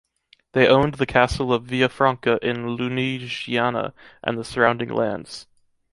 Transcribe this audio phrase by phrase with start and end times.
[0.53, 3.93] They owned the castle of Villafranca in Lunigiana
[4.23, 5.45] and the surrounding lands.